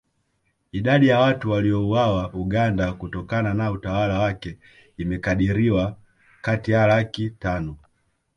Idadi 0.71 1.07
ya 1.07 1.19
watu 1.19 1.51
waliouawa 1.51 2.33
Uganda 2.33 2.93
kutokana 2.93 3.53
na 3.53 3.71
utawala 3.71 4.19
wake 4.19 4.57
imekadiriwa 4.97 5.97
kati 6.41 6.71
ya 6.71 6.87
laki 6.87 7.29
tano 7.29 7.77